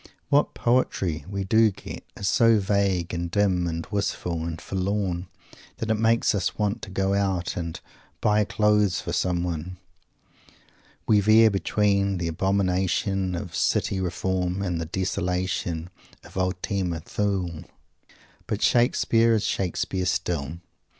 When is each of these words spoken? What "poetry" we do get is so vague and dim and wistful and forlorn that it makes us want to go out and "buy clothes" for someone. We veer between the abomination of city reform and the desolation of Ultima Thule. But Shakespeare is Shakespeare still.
What 0.29 0.55
"poetry" 0.55 1.25
we 1.29 1.43
do 1.43 1.69
get 1.69 2.03
is 2.17 2.27
so 2.27 2.57
vague 2.57 3.13
and 3.13 3.29
dim 3.29 3.67
and 3.67 3.85
wistful 3.91 4.43
and 4.45 4.59
forlorn 4.59 5.27
that 5.77 5.91
it 5.91 5.99
makes 5.99 6.33
us 6.33 6.57
want 6.57 6.81
to 6.81 6.89
go 6.89 7.13
out 7.13 7.55
and 7.55 7.79
"buy 8.19 8.43
clothes" 8.43 8.99
for 8.99 9.13
someone. 9.13 9.77
We 11.05 11.19
veer 11.19 11.51
between 11.51 12.17
the 12.17 12.29
abomination 12.29 13.35
of 13.35 13.55
city 13.55 13.99
reform 13.99 14.63
and 14.63 14.81
the 14.81 14.85
desolation 14.87 15.91
of 16.23 16.35
Ultima 16.35 16.99
Thule. 17.01 17.65
But 18.47 18.63
Shakespeare 18.63 19.35
is 19.35 19.43
Shakespeare 19.43 20.07
still. 20.07 20.57